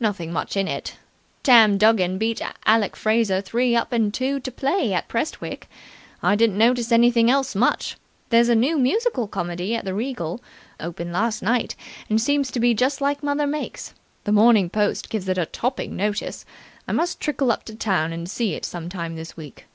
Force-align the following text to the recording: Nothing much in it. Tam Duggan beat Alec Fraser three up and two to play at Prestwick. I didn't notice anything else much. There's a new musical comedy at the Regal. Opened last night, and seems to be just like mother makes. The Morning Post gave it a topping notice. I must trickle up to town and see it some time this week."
Nothing 0.00 0.32
much 0.32 0.56
in 0.56 0.66
it. 0.66 0.96
Tam 1.42 1.76
Duggan 1.76 2.16
beat 2.16 2.40
Alec 2.64 2.96
Fraser 2.96 3.42
three 3.42 3.76
up 3.76 3.92
and 3.92 4.14
two 4.14 4.40
to 4.40 4.50
play 4.50 4.94
at 4.94 5.08
Prestwick. 5.08 5.68
I 6.22 6.36
didn't 6.36 6.56
notice 6.56 6.90
anything 6.90 7.30
else 7.30 7.54
much. 7.54 7.98
There's 8.30 8.48
a 8.48 8.54
new 8.54 8.78
musical 8.78 9.28
comedy 9.28 9.74
at 9.76 9.84
the 9.84 9.92
Regal. 9.92 10.42
Opened 10.80 11.12
last 11.12 11.42
night, 11.42 11.76
and 12.08 12.18
seems 12.18 12.50
to 12.52 12.60
be 12.60 12.72
just 12.72 13.02
like 13.02 13.22
mother 13.22 13.46
makes. 13.46 13.92
The 14.24 14.32
Morning 14.32 14.70
Post 14.70 15.10
gave 15.10 15.28
it 15.28 15.36
a 15.36 15.44
topping 15.44 15.94
notice. 15.96 16.46
I 16.88 16.92
must 16.92 17.20
trickle 17.20 17.52
up 17.52 17.64
to 17.64 17.74
town 17.74 18.10
and 18.10 18.26
see 18.26 18.54
it 18.54 18.64
some 18.64 18.88
time 18.88 19.16
this 19.16 19.36
week." 19.36 19.66